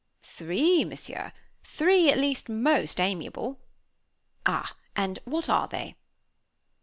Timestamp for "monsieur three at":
0.83-2.17